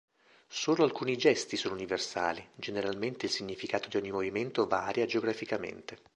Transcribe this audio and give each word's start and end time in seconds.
Solo 0.47 0.83
alcuni 0.83 1.15
gesti 1.15 1.55
sono 1.57 1.75
universali: 1.75 2.43
generalmente 2.55 3.27
il 3.27 3.31
significato 3.31 3.87
di 3.87 3.97
ogni 3.97 4.09
movimento 4.09 4.65
varia 4.65 5.05
geograficamente. 5.05 5.99